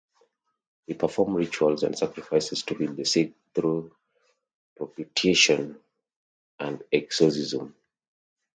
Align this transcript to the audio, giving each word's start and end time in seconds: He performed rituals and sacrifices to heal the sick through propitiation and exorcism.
He 0.87 0.95
performed 0.95 1.35
rituals 1.35 1.83
and 1.83 1.95
sacrifices 1.95 2.63
to 2.63 2.73
heal 2.73 2.91
the 2.91 3.05
sick 3.05 3.33
through 3.53 3.95
propitiation 4.75 5.79
and 6.59 6.81
exorcism. 6.91 7.75